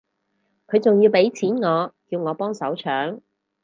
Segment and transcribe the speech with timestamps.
[0.65, 3.21] 佢仲要畀錢我叫我幫手搶